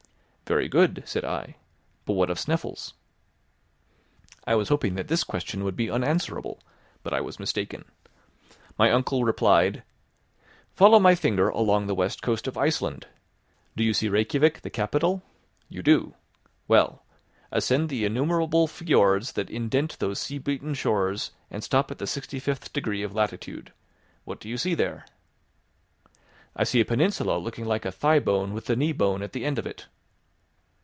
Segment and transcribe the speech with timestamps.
[0.51, 1.55] "Very good," said I;
[2.05, 2.91] "but what of Sneffels?"
[4.45, 6.59] I was hoping that this question would be unanswerable;
[7.03, 7.85] but I was mistaken.
[8.77, 9.81] My uncle replied:
[10.73, 13.07] "Follow my finger along the west coast of Iceland.
[13.77, 15.23] Do you see Rejkiavik, the capital?
[15.69, 16.15] You do.
[16.67, 17.05] Well;
[17.49, 22.39] ascend the innumerable fiords that indent those sea beaten shores, and stop at the sixty
[22.41, 23.71] fifth degree of latitude.
[24.25, 25.05] What do you see there?"
[26.57, 29.45] "I see a peninsula looking like a thigh bone with the knee bone at the
[29.45, 29.85] end of it."